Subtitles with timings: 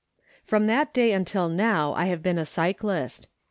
[0.43, 3.27] From that day until now I have been a cyclist.